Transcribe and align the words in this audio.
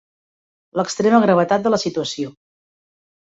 L'extrema 0.79 1.19
gravetat 1.25 1.67
de 1.67 1.71
la 1.73 1.81
situació. 1.83 2.33